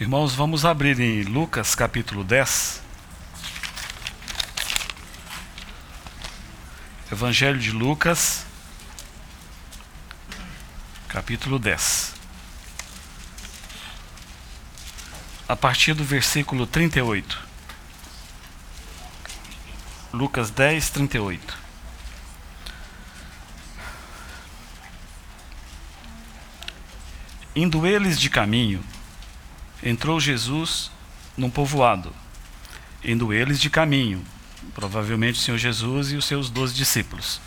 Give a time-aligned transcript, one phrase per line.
[0.00, 2.82] Irmãos, vamos abrir em Lucas capítulo 10.
[7.12, 8.44] Evangelho de Lucas,
[11.06, 12.12] capítulo 10.
[15.48, 17.40] A partir do versículo 38.
[20.12, 21.56] Lucas 10, 38.
[27.54, 28.82] Indo eles de caminho,
[29.84, 30.90] entrou Jesus
[31.36, 32.10] num povoado,
[33.04, 34.24] indo eles de caminho,
[34.74, 37.38] provavelmente o Senhor Jesus e os seus doze discípulos.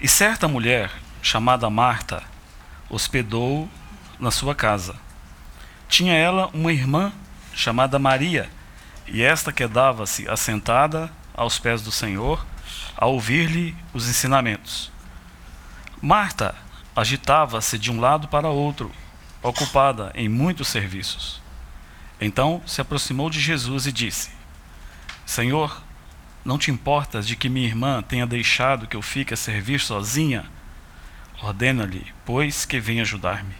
[0.00, 0.90] E certa mulher,
[1.20, 2.22] chamada Marta,
[2.88, 3.68] hospedou
[4.18, 4.96] na sua casa.
[5.86, 7.12] Tinha ela uma irmã
[7.54, 8.48] chamada Maria,
[9.06, 12.46] e esta quedava-se assentada aos pés do Senhor,
[12.96, 14.90] a ouvir-lhe os ensinamentos.
[16.00, 16.54] Marta
[16.96, 18.90] agitava-se de um lado para outro,
[19.42, 21.40] ocupada em muitos serviços.
[22.20, 24.30] Então se aproximou de Jesus e disse:
[25.24, 25.82] Senhor,
[26.44, 30.44] não te importas de que minha irmã tenha deixado que eu fique a servir sozinha?
[31.42, 33.54] Ordena-lhe, pois, que venha ajudar-me.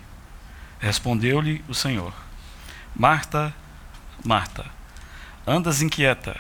[0.78, 2.12] Respondeu-lhe o Senhor:
[2.94, 3.55] Marta,
[4.25, 4.67] Marta,
[5.47, 6.39] andas inquieta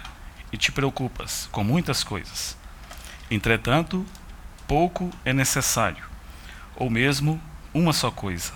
[0.52, 2.56] e te preocupas com muitas coisas.
[3.30, 4.04] Entretanto,
[4.66, 6.04] pouco é necessário,
[6.76, 7.40] ou mesmo
[7.72, 8.52] uma só coisa.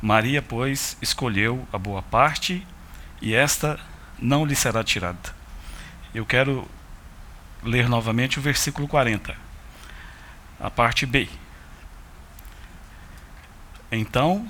[0.00, 2.66] Maria, pois, escolheu a boa parte
[3.20, 3.78] e esta
[4.18, 5.34] não lhe será tirada.
[6.14, 6.68] Eu quero
[7.62, 9.36] ler novamente o versículo 40,
[10.60, 11.28] a parte B.
[13.90, 14.48] Então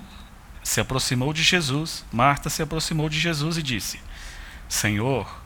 [0.62, 4.00] se aproximou de Jesus, Marta se aproximou de Jesus e disse:
[4.68, 5.40] Senhor,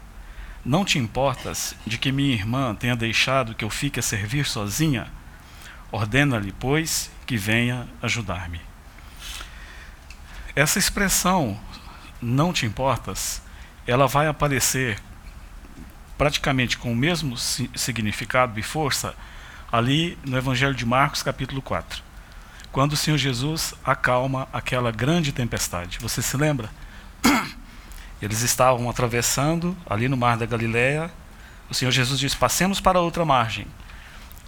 [0.65, 5.09] não te importas de que minha irmã tenha deixado que eu fique a servir sozinha?
[5.93, 8.72] Ordena-lhe, pois, que venha ajudar-me.
[10.55, 11.59] Essa expressão,
[12.21, 13.41] não te importas,
[13.87, 15.01] ela vai aparecer
[16.19, 19.15] praticamente com o mesmo significado e força
[19.73, 22.03] ali no Evangelho de Marcos, capítulo 4,
[22.71, 25.99] quando o Senhor Jesus acalma aquela grande tempestade.
[26.01, 26.69] Você se lembra?
[28.21, 31.11] Eles estavam atravessando ali no mar da Galileia.
[31.71, 33.67] O Senhor Jesus diz: Passemos para outra margem.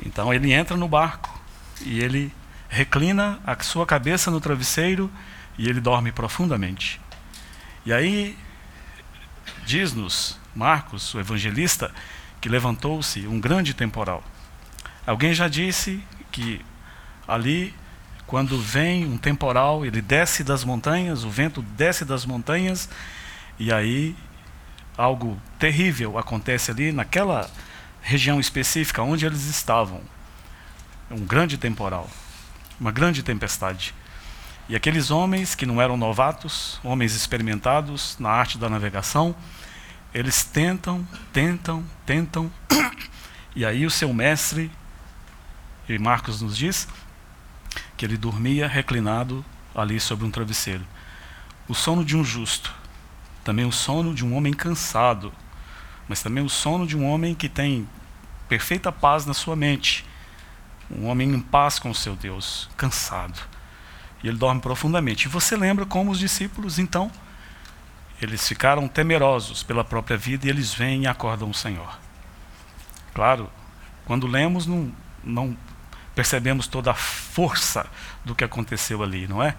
[0.05, 1.41] Então ele entra no barco
[1.81, 2.31] e ele
[2.69, 5.11] reclina a sua cabeça no travesseiro
[5.59, 7.01] e ele dorme profundamente.
[7.87, 8.37] E aí,
[9.67, 11.93] diz-nos Marcos, o evangelista,
[12.41, 14.23] que levantou-se um grande temporal.
[15.07, 16.65] Alguém já disse que
[17.27, 17.75] ali,
[18.27, 22.89] quando vem um temporal, ele desce das montanhas, o vento desce das montanhas,
[23.59, 24.17] e aí
[24.97, 27.51] algo terrível acontece ali naquela
[28.01, 30.01] região específica onde eles estavam.
[31.11, 32.09] Um grande temporal,
[32.81, 33.95] uma grande tempestade.
[34.67, 39.35] E aqueles homens que não eram novatos, homens experimentados na arte da navegação,
[40.15, 42.51] eles tentam, tentam, tentam,
[43.55, 44.71] e aí o seu mestre,
[45.87, 46.89] e Marcos nos diz,
[47.95, 49.45] que ele dormia reclinado
[49.75, 50.87] ali sobre um travesseiro.
[51.69, 52.73] O sono de um justo,
[53.43, 55.31] também o sono de um homem cansado,
[56.09, 57.87] mas também o sono de um homem que tem
[58.49, 60.07] perfeita paz na sua mente,
[60.91, 63.54] um homem em paz com o seu Deus, cansado.
[64.25, 65.27] E ele dorme profundamente.
[65.27, 67.13] E você lembra como os discípulos, então,
[68.23, 71.99] eles ficaram temerosos pela própria vida e eles vêm e acordam o Senhor.
[73.13, 73.51] Claro,
[74.07, 74.91] quando lemos, não,
[75.23, 75.55] não
[76.15, 77.87] percebemos toda a força
[78.25, 79.55] do que aconteceu ali, não é?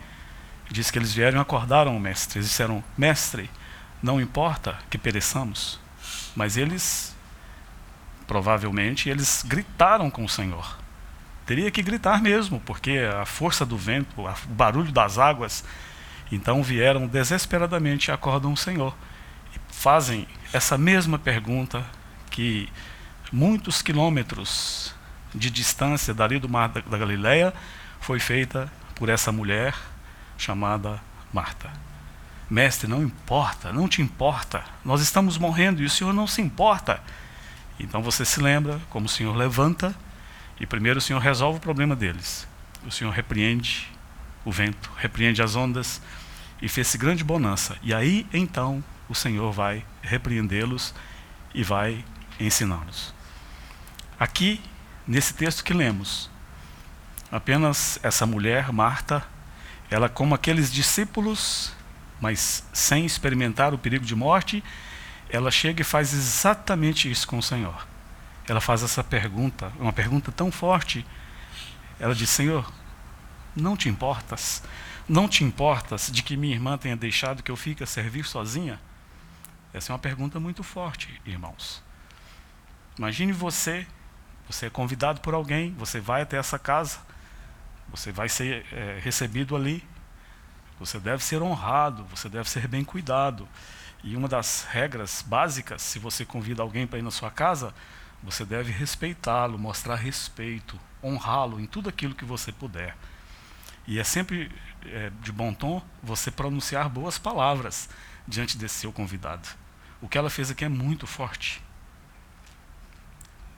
[0.71, 2.39] Diz que eles vieram e acordaram o Mestre.
[2.39, 3.51] Eles disseram: Mestre,
[4.01, 5.79] não importa que pereçamos.
[6.35, 7.15] Mas eles,
[8.25, 10.84] provavelmente, eles gritaram com o Senhor.
[11.45, 15.63] Teria que gritar mesmo, porque a força do vento, o barulho das águas.
[16.31, 18.95] Então vieram desesperadamente e acordam o Senhor.
[19.55, 21.85] E fazem essa mesma pergunta
[22.31, 22.67] que
[23.31, 24.95] muitos quilômetros
[25.33, 27.53] de distância dali do mar da, da Galileia
[27.99, 29.75] foi feita por essa mulher
[30.37, 30.99] chamada
[31.31, 31.71] Marta.
[32.49, 34.63] Mestre, não importa, não te importa.
[34.83, 37.01] Nós estamos morrendo e o Senhor não se importa.
[37.79, 39.93] Então você se lembra como o Senhor levanta
[40.59, 42.47] e primeiro o Senhor resolve o problema deles.
[42.85, 43.91] O Senhor repreende
[44.43, 46.01] o vento, repreende as ondas
[46.61, 47.77] e fez-se grande bonança.
[47.81, 50.93] E aí então o Senhor vai repreendê-los
[51.53, 52.03] e vai
[52.39, 53.13] ensiná-los.
[54.19, 54.61] Aqui,
[55.05, 56.29] nesse texto que lemos,
[57.31, 59.23] apenas essa mulher, Marta,
[59.89, 61.73] ela, como aqueles discípulos,
[62.21, 64.63] mas sem experimentar o perigo de morte,
[65.29, 67.94] ela chega e faz exatamente isso com o Senhor
[68.47, 71.05] ela faz essa pergunta, uma pergunta tão forte.
[71.99, 72.71] Ela diz: Senhor,
[73.55, 74.61] não te importas?
[75.07, 78.79] Não te importas de que minha irmã tenha deixado que eu fique a servir sozinha?
[79.73, 81.83] Essa é uma pergunta muito forte, irmãos.
[82.97, 83.85] Imagine você,
[84.47, 86.99] você é convidado por alguém, você vai até essa casa,
[87.89, 89.83] você vai ser é, recebido ali,
[90.79, 93.47] você deve ser honrado, você deve ser bem cuidado.
[94.03, 97.73] E uma das regras básicas, se você convida alguém para ir na sua casa,
[98.25, 102.97] você deve respeitá-lo, mostrar respeito, honrá-lo em tudo aquilo que você puder.
[103.87, 104.51] E é sempre
[104.83, 107.87] é, de bom tom você pronunciar boas palavras
[108.27, 109.47] diante desse seu convidado.
[110.01, 111.61] O que ela fez aqui é muito forte.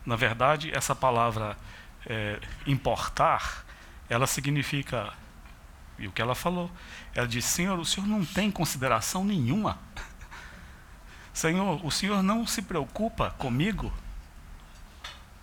[0.06, 1.58] Na verdade, essa palavra
[2.06, 3.66] é, importar,
[4.10, 5.14] ela significa,
[5.98, 6.70] e o que ela falou,
[7.16, 9.80] ela disse: Senhor, o Senhor não tem consideração nenhuma.
[11.34, 13.94] Senhor, o Senhor não se preocupa comigo.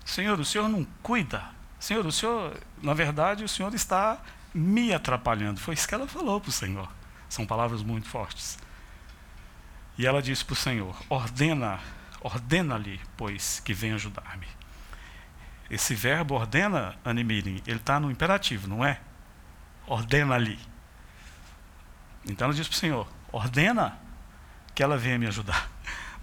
[0.05, 1.43] Senhor, o Senhor não cuida.
[1.81, 4.19] Senhor, o Senhor, na verdade, o Senhor está
[4.55, 5.61] me atrapalhando.
[5.61, 6.89] Foi isso que ela falou para o Senhor.
[7.29, 8.59] São palavras muito fortes.
[9.99, 11.81] E ela disse para o Senhor: ordena,
[12.21, 14.47] ordena-lhe, pois, que venha ajudar-me.
[15.71, 19.01] Esse verbo ordena, Animirim, ele está no imperativo, não é?
[19.87, 20.59] Ordena-lhe.
[22.27, 23.99] Então ela disse para o Senhor: ordena
[24.75, 25.69] que ela venha me ajudar.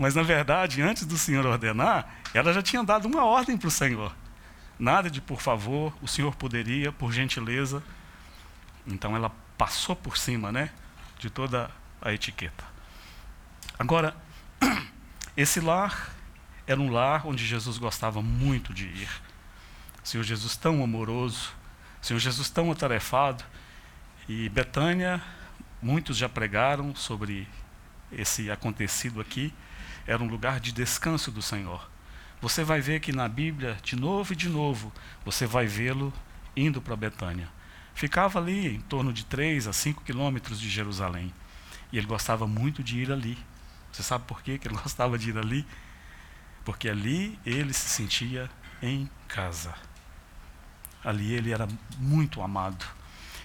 [0.01, 3.71] Mas na verdade, antes do Senhor ordenar, ela já tinha dado uma ordem para o
[3.71, 4.11] Senhor.
[4.79, 7.83] Nada de por favor, o Senhor poderia, por gentileza.
[8.87, 10.71] Então ela passou por cima, né,
[11.19, 11.69] de toda
[12.01, 12.63] a etiqueta.
[13.77, 14.15] Agora,
[15.37, 16.09] esse lar
[16.65, 19.09] era um lar onde Jesus gostava muito de ir.
[20.03, 21.51] Senhor Jesus tão amoroso,
[22.01, 23.43] Senhor Jesus tão atarefado.
[24.27, 25.21] E Betânia,
[25.79, 27.47] muitos já pregaram sobre
[28.11, 29.53] esse acontecido aqui,
[30.05, 31.89] era um lugar de descanso do Senhor.
[32.41, 34.91] Você vai ver que na Bíblia, de novo e de novo,
[35.23, 36.11] você vai vê-lo
[36.55, 37.47] indo para Betânia.
[37.93, 41.31] Ficava ali em torno de 3 a 5 quilômetros de Jerusalém.
[41.91, 43.37] E ele gostava muito de ir ali.
[43.91, 45.65] Você sabe por quê que ele gostava de ir ali?
[46.65, 48.49] Porque ali ele se sentia
[48.81, 49.75] em casa.
[51.03, 51.67] Ali ele era
[51.97, 52.85] muito amado.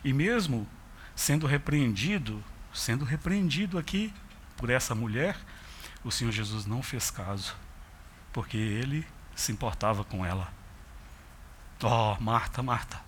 [0.04, 0.66] E mesmo
[1.14, 2.42] sendo repreendido,
[2.72, 4.12] sendo repreendido aqui
[4.56, 5.36] por essa mulher,
[6.06, 7.56] o Senhor Jesus não fez caso
[8.32, 9.04] porque ele
[9.34, 10.52] se importava com ela.
[11.82, 13.00] Oh, Marta, Marta,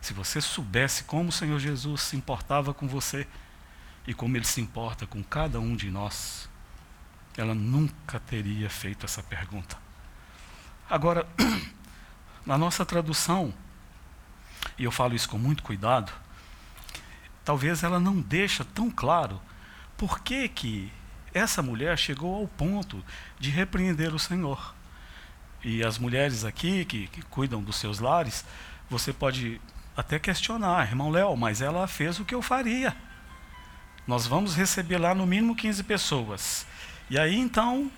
[0.00, 3.26] se você soubesse como o Senhor Jesus se importava com você
[4.06, 6.48] e como ele se importa com cada um de nós,
[7.36, 9.76] ela nunca teria feito essa pergunta.
[10.88, 11.26] Agora,
[12.46, 13.52] na nossa tradução,
[14.78, 16.12] e eu falo isso com muito cuidado,
[17.44, 19.40] talvez ela não deixa tão claro
[19.96, 20.92] por que que
[21.32, 23.04] essa mulher chegou ao ponto
[23.38, 24.74] de repreender o Senhor.
[25.62, 28.44] E as mulheres aqui que, que cuidam dos seus lares,
[28.88, 29.60] você pode
[29.96, 32.96] até questionar, irmão Léo, mas ela fez o que eu faria.
[34.06, 36.66] Nós vamos receber lá no mínimo 15 pessoas.
[37.10, 37.90] E aí então,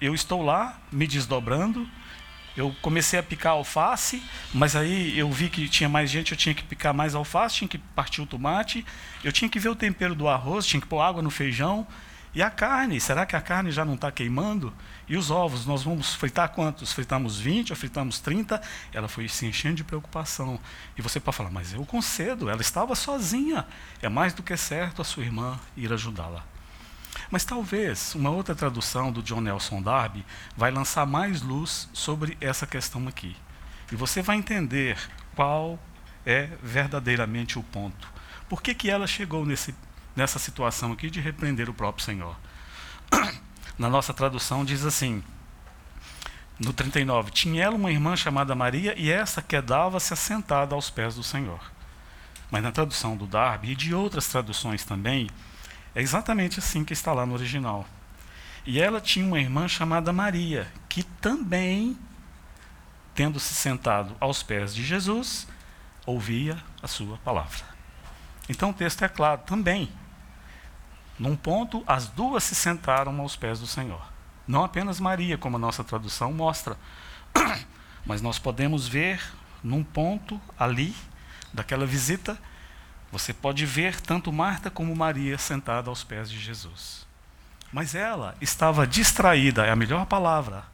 [0.00, 1.86] eu estou lá me desdobrando,
[2.60, 4.22] eu comecei a picar alface,
[4.52, 7.68] mas aí eu vi que tinha mais gente, eu tinha que picar mais alface, tinha
[7.68, 8.84] que partir o tomate,
[9.24, 11.86] eu tinha que ver o tempero do arroz, tinha que pôr água no feijão.
[12.32, 14.72] E a carne, será que a carne já não está queimando?
[15.08, 16.92] E os ovos, nós vamos fritar quantos?
[16.92, 18.60] Fritamos 20 ou fritamos 30?
[18.92, 20.60] Ela foi se enchendo de preocupação.
[20.96, 23.66] E você pode falar, mas eu concedo, ela estava sozinha.
[24.00, 26.44] É mais do que certo a sua irmã ir ajudá-la.
[27.30, 30.24] Mas talvez uma outra tradução do John Nelson Darby
[30.56, 33.36] vai lançar mais luz sobre essa questão aqui.
[33.90, 34.98] E você vai entender
[35.34, 35.78] qual
[36.24, 38.08] é verdadeiramente o ponto.
[38.48, 39.74] Por que, que ela chegou nesse,
[40.14, 42.36] nessa situação aqui de repreender o próprio Senhor?
[43.78, 45.22] Na nossa tradução diz assim,
[46.58, 51.22] no 39, tinha ela uma irmã chamada Maria e essa quedava-se assentada aos pés do
[51.22, 51.60] Senhor.
[52.50, 55.30] Mas na tradução do Darby e de outras traduções também,
[55.94, 57.86] é exatamente assim que está lá no original.
[58.66, 61.98] E ela tinha uma irmã chamada Maria, que também,
[63.14, 65.46] tendo se sentado aos pés de Jesus,
[66.06, 67.64] ouvia a sua palavra.
[68.48, 69.90] Então o texto é claro também.
[71.18, 74.02] Num ponto, as duas se sentaram aos pés do Senhor.
[74.46, 76.76] Não apenas Maria, como a nossa tradução mostra,
[78.04, 79.22] mas nós podemos ver
[79.62, 80.94] num ponto ali,
[81.52, 82.38] daquela visita,
[83.10, 87.06] você pode ver tanto Marta como Maria sentada aos pés de Jesus.
[87.72, 90.64] Mas ela estava distraída, é a melhor palavra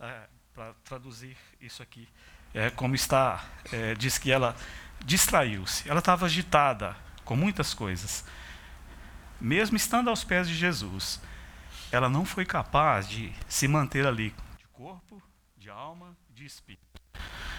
[0.00, 0.20] é,
[0.54, 2.08] para traduzir isso aqui.
[2.54, 4.54] É como está, é, diz que ela
[5.04, 5.88] distraiu-se.
[5.88, 8.24] Ela estava agitada com muitas coisas.
[9.40, 11.20] Mesmo estando aos pés de Jesus,
[11.92, 15.22] ela não foi capaz de se manter ali, de corpo,
[15.56, 16.82] de alma, de espírito.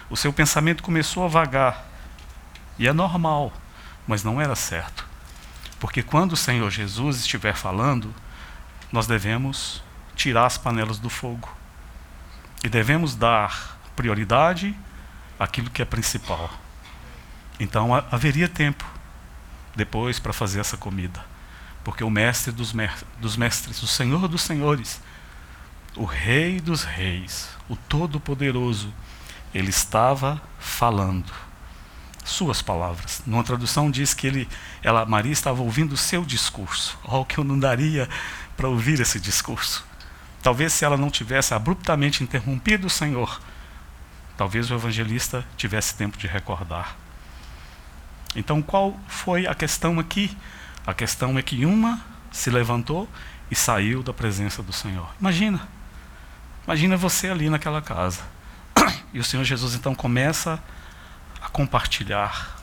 [0.08, 1.86] O seu pensamento começou a vagar.
[2.78, 3.52] E é normal
[4.10, 5.06] mas não era certo.
[5.78, 8.12] Porque quando o Senhor Jesus estiver falando,
[8.90, 9.84] nós devemos
[10.16, 11.48] tirar as panelas do fogo.
[12.64, 14.76] E devemos dar prioridade
[15.38, 16.50] àquilo que é principal.
[17.60, 18.84] Então haveria tempo
[19.76, 21.24] depois para fazer essa comida.
[21.84, 22.74] Porque o mestre dos,
[23.20, 25.00] dos mestres, o Senhor dos senhores,
[25.94, 28.92] o Rei dos reis, o Todo-Poderoso,
[29.54, 31.32] ele estava falando
[32.24, 33.22] suas palavras.
[33.26, 34.48] Numa tradução diz que ele,
[34.82, 36.98] ela, Maria estava ouvindo o seu discurso.
[37.04, 38.08] Oh, que eu não daria
[38.56, 39.84] para ouvir esse discurso.
[40.42, 43.40] Talvez se ela não tivesse abruptamente interrompido o Senhor,
[44.36, 46.96] talvez o evangelista tivesse tempo de recordar.
[48.34, 50.36] Então, qual foi a questão aqui?
[50.86, 52.00] A questão é que uma
[52.30, 53.08] se levantou
[53.50, 55.12] e saiu da presença do Senhor.
[55.20, 55.68] Imagina,
[56.64, 58.22] imagina você ali naquela casa.
[59.12, 60.58] E o Senhor Jesus então começa a
[61.48, 62.58] compartilhar.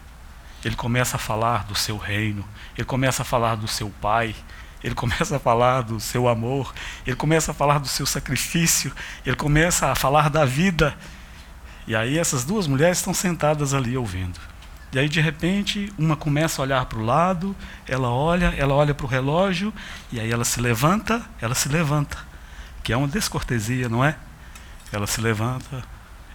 [0.64, 4.36] Ele começa a falar do seu reino, ele começa a falar do seu Pai,
[4.84, 6.74] ele começa a falar do seu amor,
[7.06, 8.92] ele começa a falar do seu sacrifício,
[9.26, 10.96] ele começa a falar da vida.
[11.88, 14.40] E aí essas duas mulheres estão sentadas ali ouvindo.
[14.92, 17.56] E aí de repente uma começa a olhar para o lado,
[17.88, 19.74] ela olha, ela olha para o relógio,
[20.12, 22.18] e aí ela se levanta, ela se levanta,
[22.84, 24.16] que é uma descortesia, não é?
[24.92, 25.84] Ela se levanta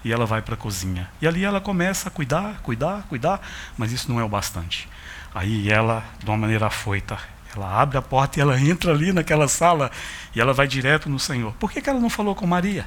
[0.05, 1.09] e ela vai para a cozinha.
[1.21, 3.41] E ali ela começa a cuidar, cuidar, cuidar,
[3.77, 4.89] mas isso não é o bastante.
[5.35, 7.19] Aí ela, de uma maneira afoita,
[7.55, 9.91] ela abre a porta e ela entra ali naquela sala
[10.35, 11.53] e ela vai direto no Senhor.
[11.55, 12.87] Por que, que ela não falou com Maria?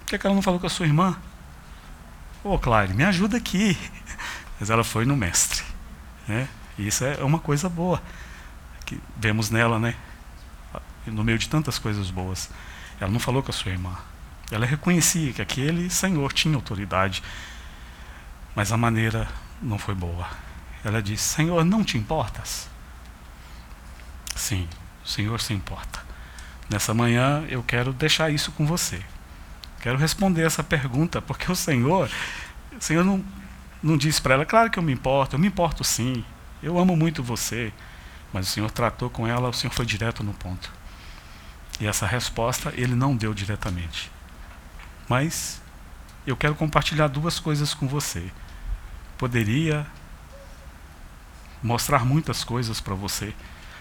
[0.00, 1.16] Por que, que ela não falou com a sua irmã?
[2.44, 3.76] Ô, oh, Claire, me ajuda aqui.
[4.58, 5.62] Mas ela foi no mestre.
[6.26, 6.48] Né?
[6.78, 8.02] E isso é uma coisa boa
[8.84, 9.94] que vemos nela, né?
[11.06, 12.50] No meio de tantas coisas boas.
[13.00, 13.96] Ela não falou com a sua irmã.
[14.52, 17.22] Ela reconhecia que aquele senhor tinha autoridade.
[18.54, 19.26] Mas a maneira
[19.62, 20.28] não foi boa.
[20.84, 22.68] Ela disse: Senhor, não te importas?
[24.36, 24.68] Sim,
[25.02, 26.04] o Senhor se importa.
[26.68, 29.02] Nessa manhã eu quero deixar isso com você.
[29.80, 32.10] Quero responder essa pergunta, porque o Senhor,
[32.78, 33.24] o Senhor não,
[33.82, 36.24] não disse para ela, claro que eu me importo, eu me importo sim,
[36.62, 37.72] eu amo muito você.
[38.32, 40.70] Mas o Senhor tratou com ela, o Senhor foi direto no ponto.
[41.80, 44.11] E essa resposta ele não deu diretamente.
[45.08, 45.60] Mas
[46.26, 48.30] eu quero compartilhar duas coisas com você.
[49.18, 49.86] Poderia
[51.62, 53.34] mostrar muitas coisas para você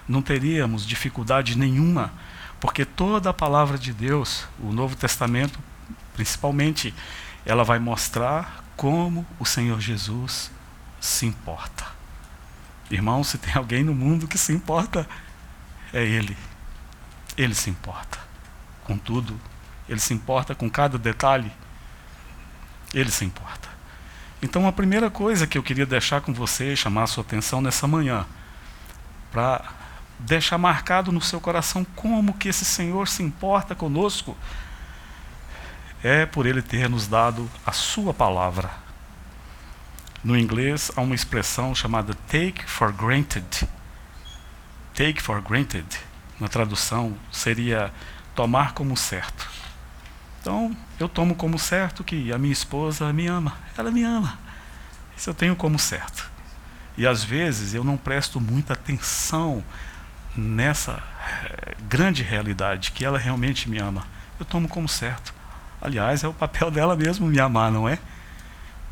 [0.07, 2.11] não teríamos dificuldade nenhuma,
[2.59, 5.59] porque toda a palavra de Deus, o Novo Testamento,
[6.13, 6.93] principalmente,
[7.45, 10.51] ela vai mostrar como o Senhor Jesus
[10.99, 11.85] se importa.
[12.89, 15.07] Irmão, se tem alguém no mundo que se importa,
[15.93, 16.37] é Ele.
[17.37, 18.19] Ele se importa
[18.83, 19.39] com tudo.
[19.91, 21.51] Ele se importa com cada detalhe.
[22.93, 23.67] Ele se importa.
[24.41, 27.85] Então, a primeira coisa que eu queria deixar com você, chamar a sua atenção nessa
[27.89, 28.25] manhã,
[29.33, 29.65] para
[30.17, 34.37] deixar marcado no seu coração como que esse Senhor se importa conosco,
[36.01, 38.71] é por Ele ter nos dado a Sua palavra.
[40.23, 43.67] No inglês há uma expressão chamada take for granted.
[44.93, 45.85] Take for granted,
[46.39, 47.91] na tradução, seria
[48.33, 49.50] tomar como certo.
[50.41, 53.55] Então, eu tomo como certo que a minha esposa me ama.
[53.77, 54.39] Ela me ama.
[55.15, 56.29] Isso eu tenho como certo.
[56.97, 59.63] E às vezes eu não presto muita atenção
[60.35, 64.05] nessa eh, grande realidade que ela realmente me ama,
[64.39, 65.33] eu tomo como certo.
[65.81, 67.99] Aliás, é o papel dela mesmo me amar, não é?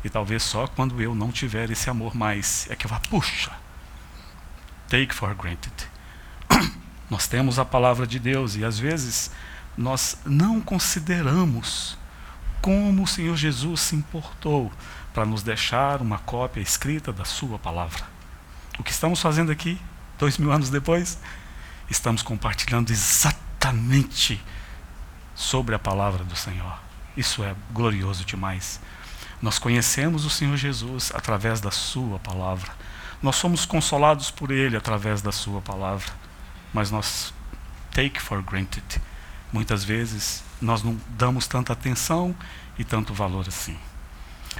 [0.04, 3.50] E talvez só quando eu não tiver esse amor mais é que eu vá, puxa,
[4.88, 5.72] take for granted.
[7.10, 9.30] Nós temos a palavra de Deus e às vezes
[9.76, 11.98] nós não consideramos
[12.60, 14.70] como o Senhor Jesus se importou
[15.14, 18.04] para nos deixar uma cópia escrita da Sua palavra.
[18.78, 19.80] O que estamos fazendo aqui
[20.18, 21.18] dois mil anos depois,
[21.88, 24.40] estamos compartilhando exatamente
[25.34, 26.78] sobre a palavra do Senhor.
[27.16, 28.80] Isso é glorioso demais.
[29.40, 32.70] Nós conhecemos o Senhor Jesus através da Sua palavra.
[33.22, 36.12] Nós somos consolados por Ele através da Sua palavra.
[36.72, 37.32] Mas nós
[37.92, 39.00] take for granted.
[39.52, 42.34] Muitas vezes nós não damos tanta atenção
[42.78, 43.76] e tanto valor assim.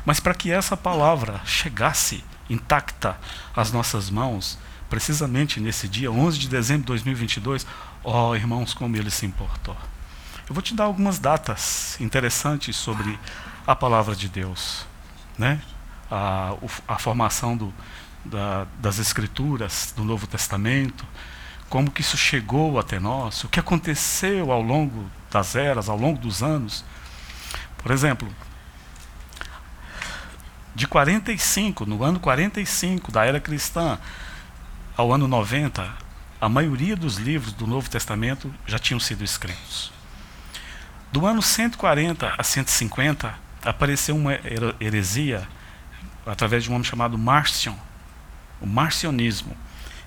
[0.04, 3.18] Mas para que essa palavra chegasse intacta
[3.54, 7.66] às nossas mãos, precisamente nesse dia, 11 de dezembro de 2022,
[8.02, 9.76] ó oh, irmãos, como ele se importou.
[10.48, 13.18] Eu vou te dar algumas datas interessantes sobre
[13.66, 14.84] a palavra de Deus,
[15.38, 15.60] né?
[16.10, 16.54] a,
[16.88, 17.72] a formação do,
[18.24, 21.06] da, das escrituras do Novo Testamento,
[21.70, 26.18] como que isso chegou até nós, o que aconteceu ao longo das eras, ao longo
[26.18, 26.84] dos anos.
[27.78, 28.28] Por exemplo,
[30.74, 33.98] De 45, no ano 45 da era cristã,
[34.96, 35.88] ao ano 90,
[36.40, 39.92] a maioria dos livros do Novo Testamento já tinham sido escritos.
[41.12, 43.34] Do ano 140 a 150,
[43.64, 44.38] apareceu uma
[44.80, 45.46] heresia
[46.24, 47.74] através de um homem chamado Marcion,
[48.60, 49.56] o marcionismo.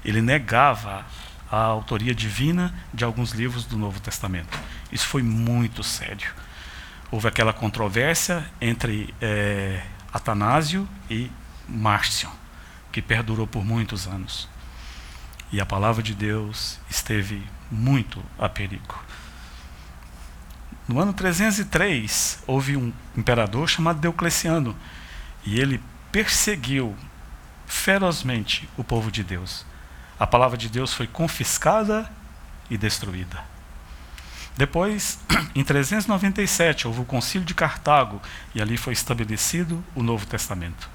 [0.03, 1.05] Ele negava
[1.53, 4.60] a autoria divina de alguns livros do Novo Testamento.
[4.91, 6.33] Isso foi muito sério.
[7.12, 11.29] Houve aquela controvérsia entre é, Atanásio e
[11.69, 12.27] Márcio,
[12.91, 14.50] que perdurou por muitos anos.
[15.51, 18.98] E a palavra de Deus esteve muito a perigo.
[20.88, 24.75] No ano 303, houve um imperador chamado Diocleciano,
[25.45, 25.79] e ele
[26.12, 26.95] perseguiu
[27.67, 29.72] ferozmente o povo de Deus.
[30.20, 32.10] A palavra de Deus foi confiscada
[32.70, 33.43] e destruída.
[34.55, 35.20] Depois,
[35.55, 38.22] em 397, houve o Concílio de Cartago
[38.53, 40.89] e ali foi estabelecido o Novo Testamento.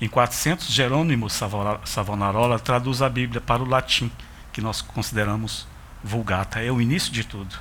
[0.00, 4.10] Em 400, Jerônimo Savonarola traduz a Bíblia para o latim,
[4.52, 5.66] que nós consideramos
[6.02, 6.60] vulgata.
[6.60, 7.56] É o início de tudo.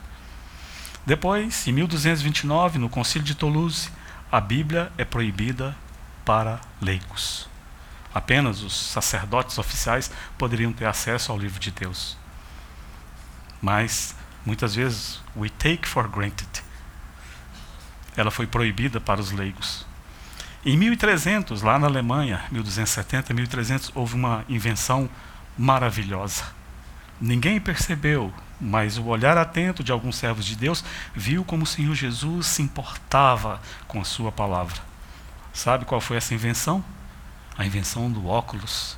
[1.06, 3.90] Depois, em 1229, no Concílio de Toulouse,
[4.32, 5.76] a Bíblia é proibida
[6.26, 7.53] para leigos.
[8.14, 12.18] Apenas os sacerdotes oficiais poderiam ter acesso ao livro de Deus.
[13.62, 14.16] Mas,
[14.46, 16.64] muitas vezes, we take for granted.
[18.16, 19.86] Ela foi proibida para os leigos.
[20.66, 25.10] Em 1300, lá na Alemanha, 1270, 1300, houve uma invenção
[25.58, 26.44] maravilhosa.
[27.20, 30.84] Ninguém percebeu, mas o olhar atento de alguns servos de Deus
[31.16, 34.80] viu como o Senhor Jesus se importava com a sua palavra.
[35.52, 36.84] Sabe qual foi essa invenção?
[37.58, 38.98] A invenção do óculos.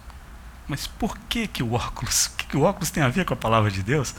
[0.67, 2.27] Mas por que, que o óculos?
[2.27, 4.15] O que, que o óculos tem a ver com a palavra de Deus?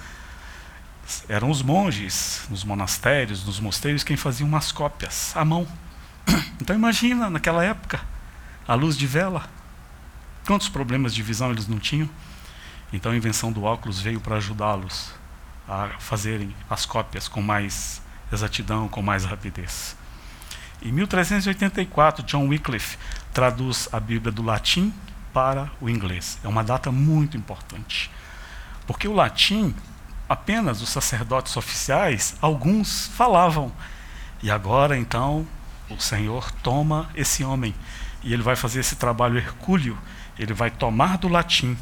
[1.28, 5.66] Eram os monges nos monastérios, nos mosteiros, quem faziam umas cópias à mão.
[6.61, 8.00] Então imagina, naquela época,
[8.66, 9.49] a luz de vela.
[10.47, 12.09] Quantos problemas de visão eles não tinham?
[12.93, 15.12] Então a invenção do óculos veio para ajudá-los
[15.69, 18.00] a fazerem as cópias com mais
[18.33, 19.96] exatidão, com mais rapidez.
[20.83, 22.99] Em 1384, John Wycliffe
[23.37, 24.94] traduz a Bíblia do latim
[25.31, 26.38] para o inglês.
[26.42, 28.11] É uma data muito importante.
[28.87, 29.75] Porque o latim,
[30.27, 33.70] apenas os sacerdotes oficiais, alguns falavam.
[34.42, 35.46] E agora, então,
[35.90, 37.75] o Senhor toma esse homem
[38.25, 39.99] e ele vai fazer esse trabalho hercúleo.
[40.38, 41.77] Ele vai tomar do latim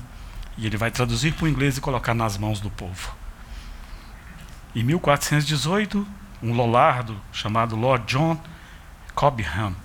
[0.58, 3.14] e ele vai traduzir para o inglês e colocar nas mãos do povo.
[4.74, 6.04] Em 1418,
[6.42, 8.42] um lollardo chamado Lord John
[9.14, 9.83] Cobham.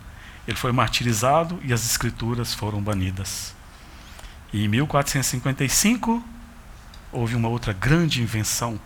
[0.49, 3.53] Ele foi martirizado e as escrituras foram banidas.
[4.51, 6.23] E em 1455
[7.11, 8.81] houve uma outra grande invenção,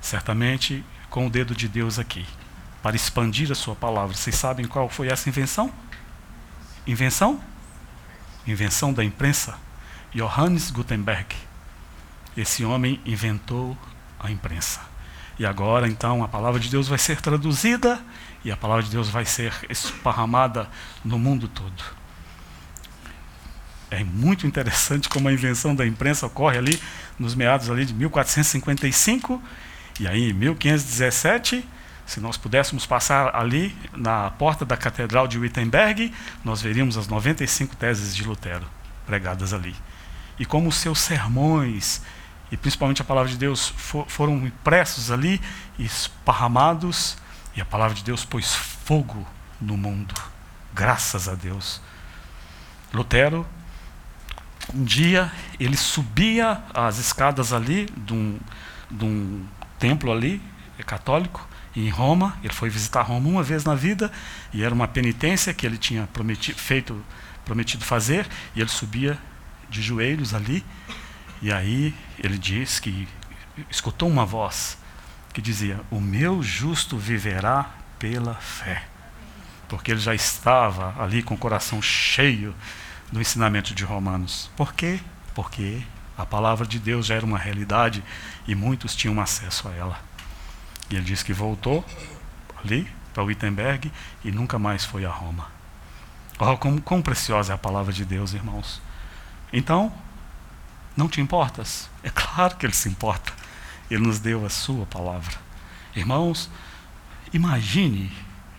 [0.00, 2.24] certamente com o dedo de Deus aqui,
[2.82, 4.16] para expandir a sua palavra.
[4.16, 5.70] Vocês sabem qual foi essa invenção?
[6.86, 7.42] Invenção?
[8.46, 9.58] Invenção da imprensa.
[10.14, 11.36] Johannes Gutenberg.
[12.34, 13.76] Esse homem inventou
[14.18, 14.80] a imprensa.
[15.38, 18.02] E agora, então, a palavra de Deus vai ser traduzida
[18.46, 20.70] e a palavra de Deus vai ser esparramada
[21.04, 21.82] no mundo todo.
[23.90, 26.80] É muito interessante como a invenção da imprensa ocorre ali
[27.18, 29.42] nos meados ali de 1455
[29.98, 31.68] e aí em 1517,
[32.06, 37.74] se nós pudéssemos passar ali na porta da Catedral de Wittenberg, nós veríamos as 95
[37.74, 38.66] teses de Lutero
[39.04, 39.74] pregadas ali.
[40.38, 42.00] E como os seus sermões
[42.52, 45.40] e principalmente a palavra de Deus for, foram impressos ali
[45.80, 47.16] esparramados
[47.56, 49.26] e a palavra de Deus pôs fogo
[49.60, 50.14] no mundo.
[50.74, 51.80] Graças a Deus.
[52.92, 53.46] Lutero,
[54.74, 58.38] um dia, ele subia as escadas ali de um,
[58.90, 59.46] de um
[59.78, 60.42] templo ali,
[60.78, 62.36] é católico, em Roma.
[62.42, 64.12] Ele foi visitar Roma uma vez na vida,
[64.52, 67.04] e era uma penitência que ele tinha prometido, feito,
[67.44, 69.18] prometido fazer, e ele subia
[69.70, 70.64] de joelhos ali,
[71.40, 73.08] e aí ele diz que
[73.70, 74.78] escutou uma voz
[75.36, 77.68] que dizia: O meu justo viverá
[77.98, 78.84] pela fé.
[79.68, 82.54] Porque ele já estava ali com o coração cheio
[83.12, 84.50] do ensinamento de Romanos.
[84.56, 84.98] Por quê?
[85.34, 85.82] Porque
[86.16, 88.02] a palavra de Deus já era uma realidade
[88.48, 90.00] e muitos tinham acesso a ela.
[90.88, 91.84] E ele disse que voltou
[92.64, 93.92] ali para Wittenberg
[94.24, 95.48] e nunca mais foi a Roma.
[96.38, 98.80] Oh, como, como preciosa é a palavra de Deus, irmãos.
[99.52, 99.92] Então,
[100.96, 101.90] não te importas?
[102.02, 103.34] É claro que ele se importa.
[103.90, 105.36] Ele nos deu a sua palavra.
[105.94, 106.50] Irmãos,
[107.32, 108.12] imagine,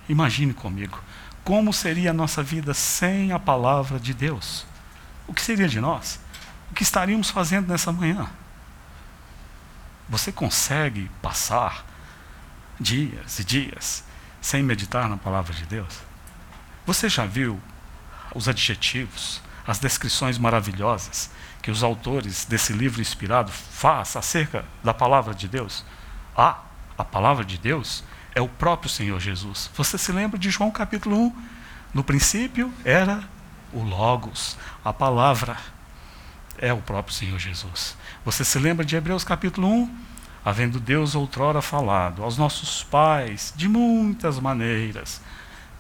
[0.08, 1.02] imagine comigo,
[1.44, 4.66] como seria a nossa vida sem a palavra de Deus?
[5.28, 6.20] O que seria de nós?
[6.72, 8.30] O que estaríamos fazendo nessa manhã?
[10.10, 11.86] Você consegue passar
[12.80, 14.04] dias e dias
[14.42, 16.00] sem meditar na palavra de Deus?
[16.86, 17.62] Você já viu
[18.34, 21.30] os adjetivos, as descrições maravilhosas
[21.68, 25.84] que os autores desse livro inspirado fazem acerca da palavra de Deus?
[26.34, 26.62] Ah,
[26.98, 29.70] a palavra de Deus é o próprio Senhor Jesus.
[29.76, 31.36] Você se lembra de João capítulo 1?
[31.94, 33.22] No princípio era
[33.74, 35.58] o Logos, a palavra
[36.58, 37.98] é o próprio Senhor Jesus.
[38.24, 39.94] Você se lembra de Hebreus capítulo 1?
[40.46, 45.20] Havendo Deus outrora falado aos nossos pais de muitas maneiras,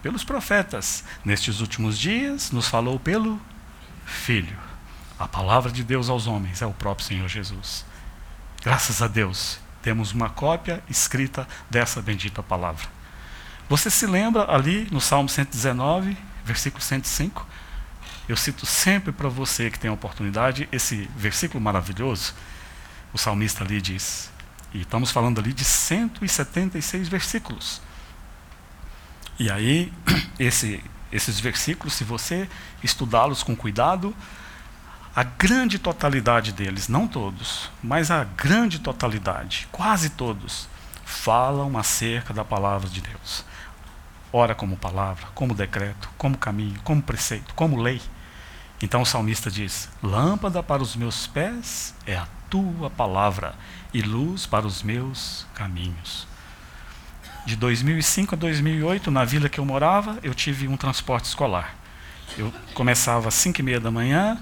[0.03, 3.39] pelos profetas, nestes últimos dias nos falou pelo
[4.05, 4.66] Filho.
[5.19, 7.83] A palavra de Deus aos homens é o próprio Senhor Jesus.
[8.63, 12.85] Graças a Deus, temos uma cópia escrita dessa bendita palavra.
[13.67, 17.47] Você se lembra ali no Salmo 119, versículo 105?
[18.29, 22.35] Eu cito sempre para você que tem a oportunidade esse versículo maravilhoso.
[23.11, 24.29] O salmista ali diz,
[24.71, 27.81] e estamos falando ali de 176 versículos.
[29.39, 29.91] E aí,
[30.37, 32.47] esse, esses versículos, se você
[32.83, 34.15] estudá-los com cuidado,
[35.17, 40.69] a grande totalidade deles, não todos, mas a grande totalidade, quase todos,
[41.03, 43.43] falam acerca da palavra de Deus.
[44.31, 47.99] Ora como palavra, como decreto, como caminho, como preceito, como lei.
[48.79, 53.55] Então o salmista diz: Lâmpada para os meus pés é a tua palavra
[53.91, 56.27] e luz para os meus caminhos.
[57.43, 61.73] De 2005 a 2008, na vila que eu morava, eu tive um transporte escolar.
[62.37, 64.37] Eu começava às 5 e meia da manhã,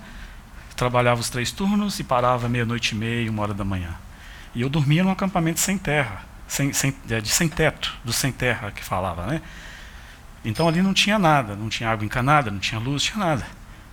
[0.75, 3.95] trabalhava os três turnos e parava meia-noite e meia, uma hora da manhã.
[4.53, 8.31] E eu dormia num acampamento sem terra, sem, sem, é, de sem teto, do sem
[8.31, 9.41] terra que falava, né?
[10.43, 13.45] Então ali não tinha nada, não tinha água encanada, não tinha luz, tinha nada.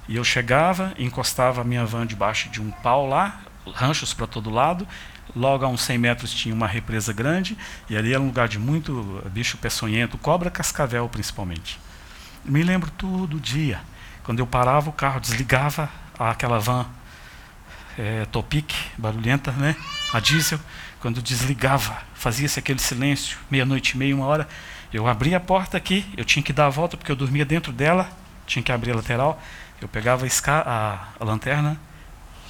[0.08, 3.40] E eu chegava, encostava a minha van debaixo de um pau lá,
[3.74, 4.86] ranchos para todo lado.
[5.34, 7.56] Logo a uns 100 metros tinha uma represa grande,
[7.88, 11.80] e ali era um lugar de muito bicho peçonhento, cobra cascavel principalmente.
[12.44, 13.80] Me lembro todo dia,
[14.24, 15.88] quando eu parava o carro, desligava
[16.30, 16.86] aquela van
[17.98, 19.76] é, Topic, barulhenta, né?
[20.12, 20.60] a diesel,
[21.00, 24.48] quando desligava, fazia-se aquele silêncio, meia-noite e meia, uma hora,
[24.92, 27.72] eu abria a porta aqui, eu tinha que dar a volta porque eu dormia dentro
[27.72, 28.10] dela,
[28.46, 29.40] tinha que abrir a lateral,
[29.80, 31.80] eu pegava a, a, a lanterna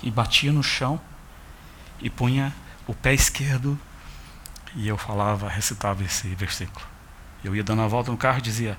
[0.03, 1.01] e batia no chão
[2.01, 2.53] e punha
[2.87, 3.79] o pé esquerdo
[4.75, 6.85] e eu falava, recitava esse versículo.
[7.45, 8.77] Eu ia dando a volta no carro e dizia: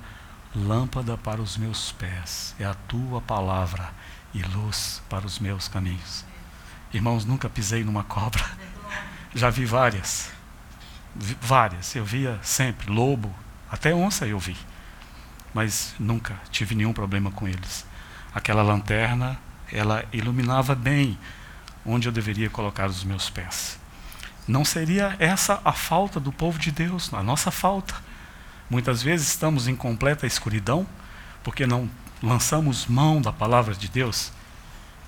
[0.55, 3.91] Lâmpada para os meus pés é a tua palavra
[4.33, 6.25] e luz para os meus caminhos.
[6.93, 8.43] Irmãos, nunca pisei numa cobra.
[9.33, 10.31] Já vi várias.
[11.15, 11.95] Vi, várias.
[11.95, 13.33] Eu via sempre lobo,
[13.71, 14.57] até onça eu vi.
[15.53, 17.85] Mas nunca tive nenhum problema com eles
[18.33, 19.37] aquela lanterna,
[19.71, 21.17] ela iluminava bem
[21.85, 23.79] onde eu deveria colocar os meus pés.
[24.47, 27.95] Não seria essa a falta do povo de Deus, a nossa falta.
[28.69, 30.87] Muitas vezes estamos em completa escuridão
[31.43, 31.89] porque não
[32.23, 34.31] lançamos mão da palavra de Deus.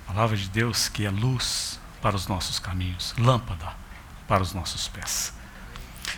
[0.06, 3.73] Palavra de Deus que é luz para os nossos caminhos, lâmpada
[4.28, 5.34] para os nossos pés.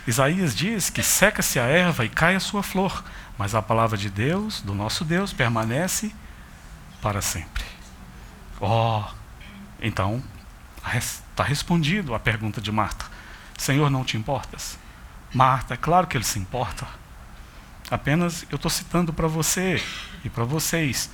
[0.06, 3.04] Isaías diz que seca-se a erva e cai a sua flor,
[3.38, 6.12] mas a palavra de Deus, do nosso Deus, permanece
[7.00, 7.64] para sempre.
[8.60, 9.04] Oh,
[9.80, 10.22] então
[10.94, 13.06] está respondido a pergunta de Marta:
[13.56, 14.78] Senhor, não te importas?
[15.32, 16.86] Marta, é claro que ele se importa.
[17.90, 19.82] Apenas eu estou citando para você
[20.24, 21.10] e para vocês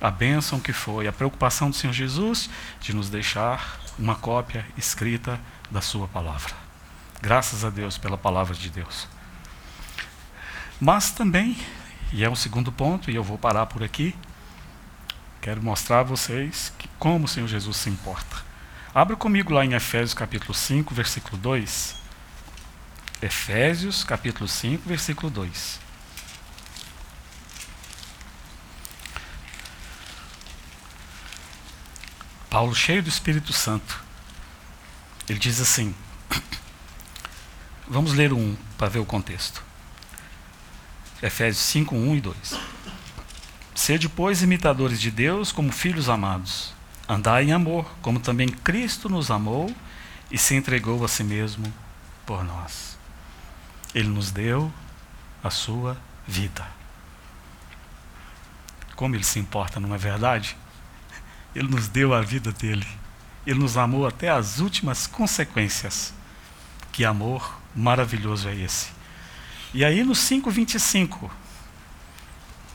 [0.00, 2.48] a bênção que foi, a preocupação do Senhor Jesus
[2.80, 6.54] de nos deixar uma cópia escrita da Sua palavra.
[7.20, 9.08] Graças a Deus pela palavra de Deus.
[10.80, 11.56] Mas também,
[12.12, 14.14] e é um segundo ponto, e eu vou parar por aqui,
[15.40, 18.36] Quero mostrar a vocês que, como o Senhor Jesus se importa.
[18.94, 21.96] Abra comigo lá em Efésios capítulo 5, versículo 2.
[23.22, 25.80] Efésios capítulo 5, versículo 2.
[32.50, 34.02] Paulo, cheio do Espírito Santo,
[35.28, 35.94] ele diz assim:
[37.86, 39.62] Vamos ler um para ver o contexto.
[41.22, 42.60] Efésios 5, 1 e 2.
[43.74, 46.72] Sede, pois, imitadores de Deus como filhos amados.
[47.08, 49.74] Andai em amor, como também Cristo nos amou
[50.30, 51.72] e se entregou a si mesmo
[52.26, 52.98] por nós.
[53.94, 54.72] Ele nos deu
[55.42, 56.66] a sua vida.
[58.94, 60.56] Como ele se importa, não é verdade?
[61.54, 62.86] Ele nos deu a vida dele.
[63.46, 66.12] Ele nos amou até as últimas consequências.
[66.92, 68.90] Que amor maravilhoso é esse.
[69.72, 71.30] E aí no 5:25,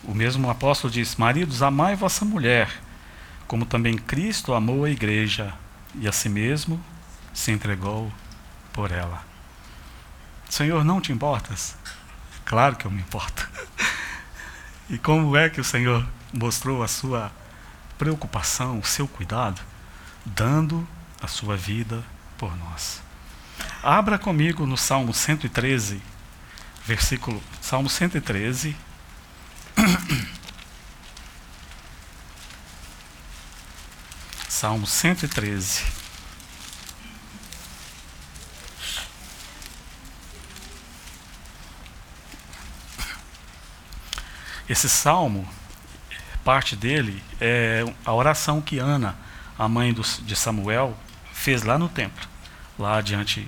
[0.04, 2.70] o mesmo apóstolo diz: Maridos, amai vossa mulher,
[3.48, 5.54] como também Cristo amou a igreja
[5.96, 6.84] e a si mesmo
[7.34, 8.12] se entregou
[8.72, 9.24] por ela.
[10.50, 11.76] Senhor, não te importas?
[12.46, 13.50] Claro que eu me importo.
[14.90, 17.32] E como é que o Senhor mostrou a sua
[18.04, 19.62] preocupação, o seu cuidado,
[20.26, 20.86] dando
[21.22, 22.04] a sua vida
[22.38, 23.02] por nós.
[23.82, 26.02] Abra comigo no Salmo 113,
[26.86, 28.76] versículo Salmo 113.
[34.50, 35.86] Salmo 113.
[44.68, 45.48] Esse salmo,
[46.44, 49.16] parte dele, é a oração que Ana,
[49.58, 50.98] a mãe de Samuel,
[51.32, 52.28] fez lá no templo,
[52.78, 53.48] lá diante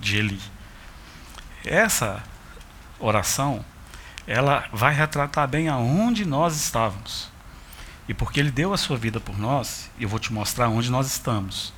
[0.00, 0.40] de Eli.
[1.64, 2.22] Essa
[2.98, 3.64] oração,
[4.26, 7.30] ela vai retratar bem aonde nós estávamos.
[8.08, 11.06] E porque ele deu a sua vida por nós, eu vou te mostrar onde nós
[11.06, 11.72] estamos.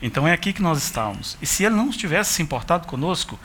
[0.00, 1.36] Então é aqui que nós estamos.
[1.40, 3.38] E se ele não tivesse se importado conosco,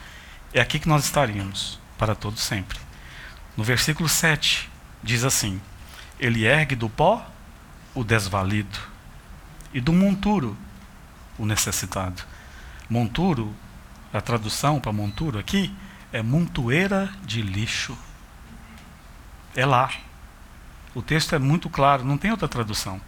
[0.53, 2.77] é aqui que nós estaríamos, para todo sempre.
[3.55, 4.69] No versículo 7,
[5.03, 5.61] diz assim:
[6.21, 7.27] Ele ergue do pó
[7.93, 8.79] o desvalido,
[9.73, 10.55] e do monturo
[11.37, 12.23] o necessitado.
[12.89, 13.53] Monturo,
[14.13, 15.73] a tradução para monturo aqui,
[16.13, 17.97] é montoeira de lixo.
[19.55, 19.89] É lá.
[20.93, 22.99] O texto é muito claro, não tem outra tradução.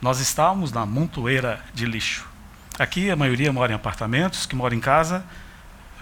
[0.00, 2.26] Nós estávamos na montoeira de lixo.
[2.78, 5.24] Aqui a maioria mora em apartamentos, que mora em casa,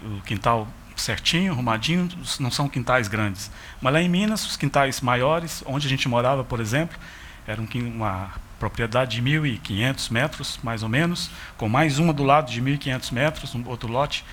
[0.02, 0.66] o quintal
[1.00, 2.08] certinho, arrumadinho,
[2.38, 3.50] não são quintais grandes.
[3.80, 6.98] Mas lá em Minas, os quintais maiores, onde a gente morava, por exemplo,
[7.46, 12.60] era uma propriedade de 1.500 metros, mais ou menos, com mais uma do lado de
[12.60, 14.24] 1.500 metros, um outro lote.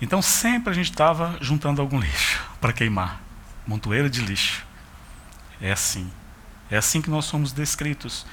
[0.00, 3.20] Então sempre a gente estava juntando algum lixo para queimar.
[3.66, 4.64] Montoeira de lixo.
[5.60, 6.10] É assim.
[6.70, 8.24] É assim que nós somos descritos.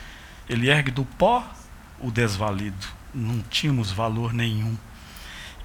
[0.47, 1.43] Ele ergue do pó
[1.99, 2.87] o desvalido.
[3.13, 4.77] Não tínhamos valor nenhum.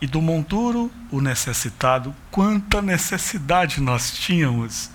[0.01, 2.15] E do monturo o necessitado.
[2.31, 4.91] Quanta necessidade nós tínhamos.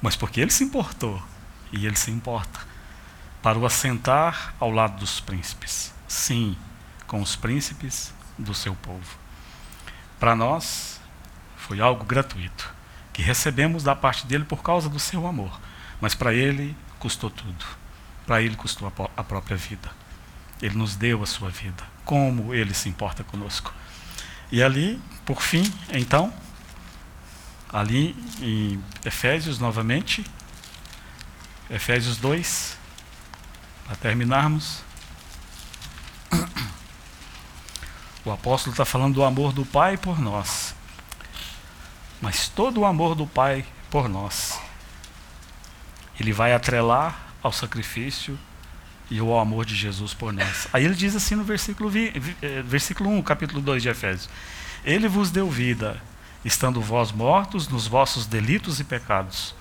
[0.00, 1.22] Mas porque ele se importou.
[1.72, 2.60] E ele se importa.
[3.42, 5.92] Para o assentar ao lado dos príncipes.
[6.06, 6.56] Sim,
[7.06, 9.18] com os príncipes do seu povo.
[10.18, 11.00] Para nós,
[11.56, 12.72] foi algo gratuito,
[13.12, 15.60] que recebemos da parte dele por causa do seu amor.
[16.00, 17.64] Mas para ele custou tudo.
[18.26, 19.90] Para ele custou a, própria vida.
[20.60, 21.84] Ele nos deu a sua vida.
[22.04, 23.72] Como ele se importa conosco.
[24.50, 26.32] E ali, por fim, então,
[27.68, 30.24] ali em Efésios novamente,
[31.68, 32.76] Efésios 2,
[33.86, 34.82] para terminarmos.
[38.24, 40.74] O apóstolo está falando do amor do Pai por nós.
[42.20, 44.60] Mas todo o amor do Pai por nós,
[46.18, 48.38] ele vai atrelar ao sacrifício
[49.10, 50.66] e ao amor de Jesus por nós.
[50.72, 54.28] Aí ele diz assim no versículo, eh, versículo 1, capítulo 2 de Efésios:
[54.84, 56.00] Ele vos deu vida,
[56.44, 59.54] estando vós mortos nos vossos delitos e pecados,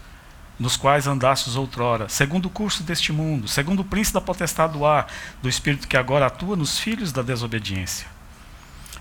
[0.60, 4.86] nos quais andastes outrora, segundo o curso deste mundo, segundo o príncipe da potestade do
[4.86, 5.08] ar,
[5.41, 8.15] do espírito que agora atua nos filhos da desobediência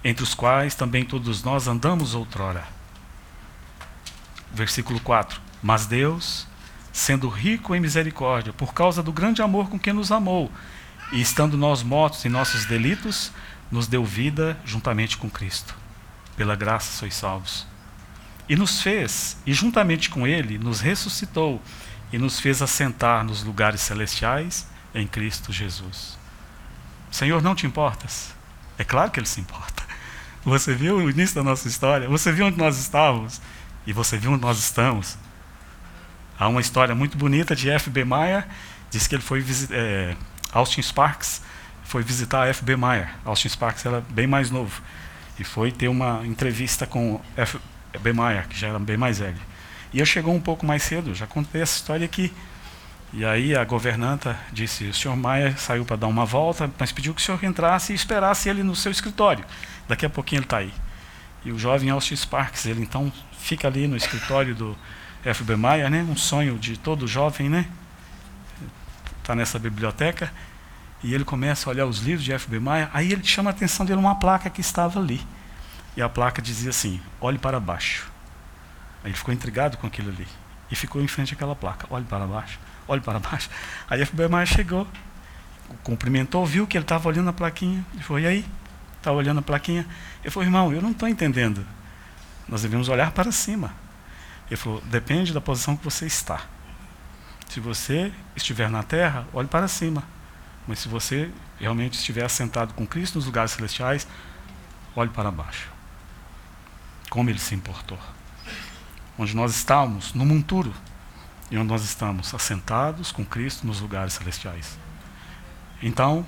[0.04, 2.64] entre os quais também todos nós andamos outrora.
[4.52, 6.46] Versículo 4: Mas Deus,
[6.94, 10.48] sendo rico em misericórdia, por causa do grande amor com que nos amou,
[11.12, 13.32] e estando nós mortos em nossos delitos,
[13.68, 15.74] nos deu vida juntamente com Cristo.
[16.36, 17.66] Pela graça sois salvos.
[18.48, 21.60] E nos fez, e juntamente com Ele, nos ressuscitou
[22.12, 26.16] e nos fez assentar nos lugares celestiais em Cristo Jesus.
[27.10, 28.32] Senhor, não te importas?
[28.78, 29.82] É claro que Ele se importa.
[30.44, 32.08] Você viu o início da nossa história?
[32.08, 33.40] Você viu onde nós estávamos?
[33.84, 35.18] E você viu onde nós estamos?
[36.44, 38.04] Há uma história muito bonita de F.B.
[38.04, 38.46] Meyer.
[38.90, 39.42] Diz que ele foi.
[39.70, 40.14] É,
[40.52, 41.40] Austin Sparks
[41.84, 42.76] foi visitar F.B.
[42.76, 43.08] Meyer.
[43.24, 44.82] Austin Sparks era bem mais novo.
[45.38, 48.12] E foi ter uma entrevista com F.B.
[48.12, 49.40] Meyer, que já era bem mais velho.
[49.90, 52.30] E eu chegou um pouco mais cedo, já contei essa história aqui.
[53.14, 57.14] E aí a governanta disse: o senhor Maia saiu para dar uma volta, mas pediu
[57.14, 59.46] que o senhor entrasse e esperasse ele no seu escritório.
[59.88, 60.74] Daqui a pouquinho ele está aí.
[61.42, 64.76] E o jovem Austin Sparks, ele então fica ali no escritório do
[65.24, 65.56] F.B.
[65.56, 66.02] Maia, né?
[66.08, 67.66] um sonho de todo jovem, né?
[69.20, 70.32] Está nessa biblioteca.
[71.02, 72.58] E ele começa a olhar os livros de F.B.
[72.58, 72.90] Maia.
[72.92, 75.20] Aí ele chama a atenção dele uma placa que estava ali.
[75.96, 78.10] E a placa dizia assim: olhe para baixo.
[79.02, 80.26] Aí ele ficou intrigado com aquilo ali.
[80.70, 83.50] E ficou em frente àquela placa: olhe para baixo olhe para baixo.
[83.88, 84.86] Aí a FBI chegou,
[85.82, 87.84] cumprimentou, viu que ele estava olhando a plaquinha.
[87.94, 88.44] Ele falou, e aí?
[88.98, 89.86] Estava olhando a plaquinha.
[90.22, 91.64] Ele falou, irmão, eu não estou entendendo.
[92.48, 93.72] Nós devemos olhar para cima.
[94.46, 96.42] Ele falou, depende da posição que você está.
[97.48, 100.02] Se você estiver na terra, olhe para cima.
[100.66, 104.06] Mas se você realmente estiver assentado com Cristo nos lugares celestiais,
[104.96, 105.68] olhe para baixo.
[107.10, 107.98] Como ele se importou.
[109.18, 110.74] Onde nós estávamos, no monturo,
[111.50, 114.78] e onde nós estamos assentados com Cristo nos lugares celestiais.
[115.82, 116.26] Então,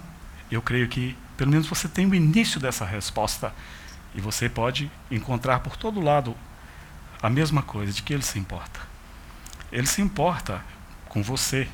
[0.50, 3.52] eu creio que pelo menos você tem o início dessa resposta
[4.14, 6.36] e você pode encontrar por todo lado
[7.26, 8.80] a mesma coisa, de que ele se importa.
[9.72, 10.64] Ele se importa
[11.08, 11.66] com você,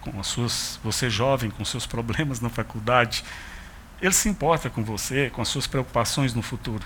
[0.00, 3.24] com as suas, você jovem, com seus problemas na faculdade.
[4.02, 6.84] Ele se importa com você, com as suas preocupações no futuro.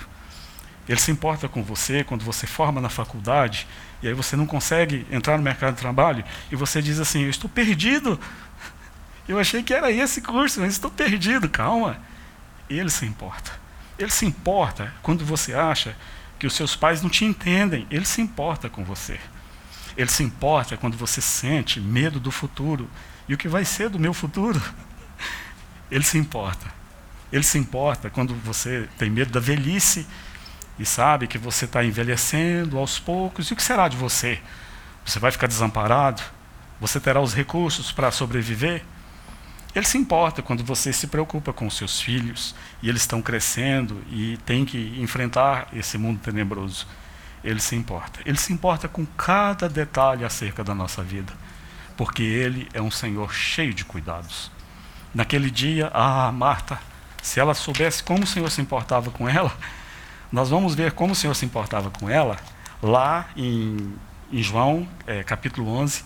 [0.88, 3.66] Ele se importa com você quando você forma na faculdade
[4.02, 7.30] e aí você não consegue entrar no mercado de trabalho e você diz assim: Eu
[7.30, 8.18] estou perdido.
[9.28, 11.48] Eu achei que era esse curso, mas estou perdido.
[11.48, 11.98] Calma.
[12.68, 13.52] Ele se importa.
[13.98, 15.96] Ele se importa quando você acha
[16.42, 17.87] que os seus pais não te entendem.
[17.88, 19.20] Ele se importa com você.
[19.96, 22.90] Ele se importa quando você sente medo do futuro.
[23.28, 24.61] E o que vai ser do meu futuro?
[25.88, 26.66] Ele se importa.
[27.33, 30.05] Ele se importa quando você tem medo da velhice
[30.81, 33.46] e sabe que você está envelhecendo aos poucos.
[33.46, 34.40] E o que será de você?
[35.05, 36.24] Você vai ficar desamparado?
[36.81, 38.83] Você terá os recursos para sobreviver?
[39.74, 44.37] Ele se importa quando você se preocupa com seus filhos e eles estão crescendo e
[44.44, 46.87] tem que enfrentar esse mundo tenebroso.
[47.42, 48.20] Ele se importa.
[48.26, 51.32] Ele se importa com cada detalhe acerca da nossa vida,
[51.96, 54.50] porque ele é um Senhor cheio de cuidados.
[55.14, 56.78] Naquele dia, ah, Marta,
[57.22, 59.56] se ela soubesse como o Senhor se importava com ela,
[60.30, 62.37] nós vamos ver como o Senhor se importava com ela
[62.82, 63.94] lá em,
[64.30, 66.04] em João, é, capítulo 11,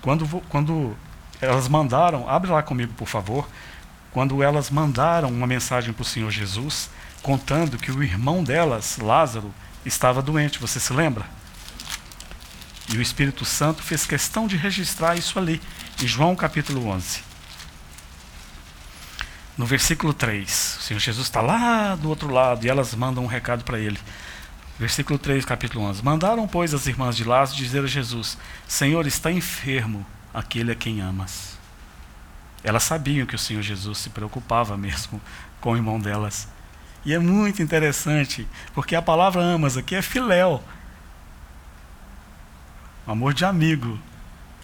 [0.00, 0.96] quando, quando
[1.44, 3.48] elas mandaram, abre lá comigo, por favor,
[4.10, 6.88] quando elas mandaram uma mensagem para o Senhor Jesus,
[7.22, 9.52] contando que o irmão delas, Lázaro,
[9.84, 11.24] estava doente, você se lembra?
[12.92, 15.60] E o Espírito Santo fez questão de registrar isso ali,
[16.02, 17.22] em João capítulo 11.
[19.56, 23.28] No versículo 3, o Senhor Jesus está lá do outro lado e elas mandam um
[23.28, 23.98] recado para ele.
[24.78, 26.04] Versículo 3, capítulo 11.
[26.04, 30.04] Mandaram, pois, as irmãs de Lázaro dizer a Jesus: Senhor, está enfermo
[30.34, 31.56] aquele a quem amas.
[32.64, 35.20] Elas sabiam que o Senhor Jesus se preocupava mesmo
[35.60, 36.48] com o irmão delas.
[37.04, 40.62] E é muito interessante, porque a palavra amas aqui é filéu.
[43.06, 43.98] Um amor de amigo,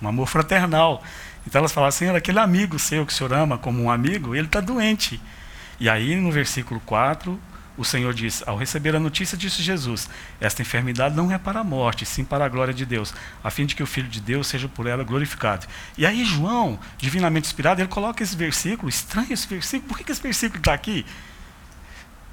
[0.03, 1.03] um amor fraternal.
[1.47, 4.47] Então elas falam, Senhor, aquele amigo seu que o Senhor ama como um amigo, ele
[4.47, 5.21] está doente.
[5.79, 7.39] E aí no versículo 4,
[7.81, 11.65] o Senhor diz: Ao receber a notícia, disse Jesus: Esta enfermidade não é para a
[11.65, 14.49] morte, sim para a glória de Deus, a fim de que o Filho de Deus
[14.49, 15.67] seja por ela glorificado.
[15.97, 20.21] E aí, João, divinamente inspirado, ele coloca esse versículo, estranho esse versículo, por que, esse
[20.21, 21.07] versículo está aqui?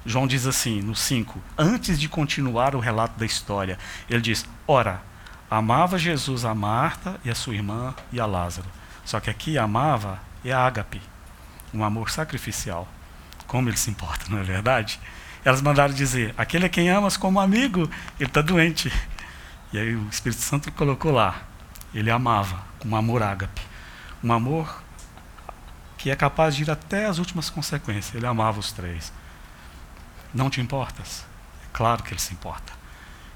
[0.06, 3.80] João diz assim, no 5, antes de continuar o relato da história,
[4.10, 5.02] ele diz: Ora,
[5.50, 8.68] amava Jesus a Marta e a sua irmã e a Lázaro.
[9.06, 11.02] Só que aqui amava é ágape,
[11.74, 12.86] um amor sacrificial.
[13.48, 15.00] Como ele se importa, não é verdade?
[15.48, 18.92] Elas mandaram dizer: aquele a quem amas como amigo, ele está doente.
[19.72, 21.42] E aí o Espírito Santo colocou lá:
[21.94, 23.62] ele amava com um amor ágape,
[24.22, 24.84] um amor
[25.98, 28.14] que é capaz de ir até as últimas consequências.
[28.14, 29.14] Ele amava os três.
[30.34, 31.26] Não te importas?
[31.64, 32.74] É claro que ele se importa.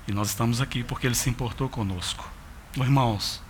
[0.06, 2.30] E nós estamos aqui porque ele se importou conosco.
[2.76, 3.41] Irmãos,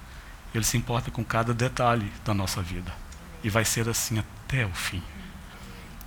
[0.54, 2.94] ele se importa com cada detalhe da nossa vida.
[3.44, 5.02] E vai ser assim até o fim.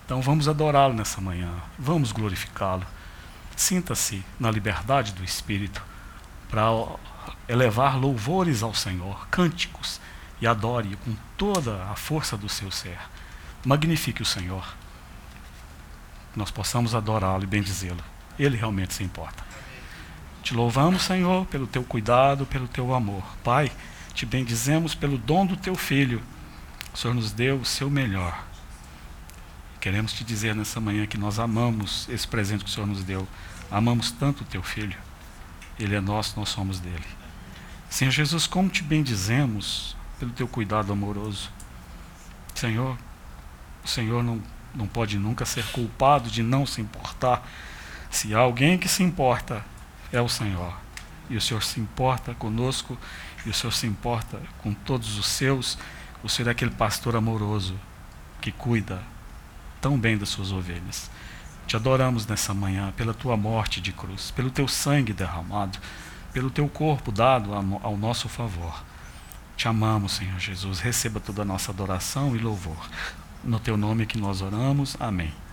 [0.05, 2.87] Então vamos adorá-lo nessa manhã, vamos glorificá-lo.
[3.57, 5.83] Sinta-se na liberdade do Espírito
[6.51, 6.67] para
[7.49, 10.01] elevar louvores ao Senhor, cânticos,
[10.41, 12.99] e adore com toda a força do seu ser.
[13.65, 14.75] Magnifique o Senhor.
[16.37, 18.03] Nós possamos adorá-lo e bendizê-lo.
[18.39, 19.43] Ele realmente se importa.
[20.43, 23.25] Te louvamos, Senhor, pelo teu cuidado, pelo teu amor.
[23.43, 23.73] Pai,
[24.13, 26.21] te bendizemos pelo dom do teu filho.
[26.93, 28.45] O Senhor nos deu o seu melhor.
[29.85, 33.29] Queremos te dizer nessa manhã que nós amamos esse presente que o Senhor nos deu.
[33.71, 34.97] Amamos tanto o teu filho.
[35.79, 37.05] Ele é nosso, nós somos dele.
[37.91, 41.51] Senhor Jesus, como te bendizemos pelo teu cuidado amoroso.
[42.55, 42.97] Senhor,
[43.85, 44.43] o Senhor não,
[44.75, 47.47] não pode nunca ser culpado de não se importar.
[48.11, 49.63] Se há alguém que se importa,
[50.11, 50.75] é o Senhor.
[51.29, 52.97] E o Senhor se importa conosco,
[53.45, 55.77] e o Senhor se importa com todos os seus.
[56.23, 57.79] O Senhor é aquele pastor amoroso
[58.41, 59.13] que cuida
[59.85, 61.11] tão bem das suas ovelhas.
[61.67, 65.79] Te adoramos nessa manhã pela tua morte de cruz, pelo teu sangue derramado,
[66.33, 68.83] pelo teu corpo dado ao nosso favor.
[69.59, 70.81] Te amamos, Senhor Jesus.
[70.81, 72.89] Receba toda a nossa adoração e louvor.
[73.45, 74.97] No teu nome que nós oramos.
[74.99, 75.44] Amém.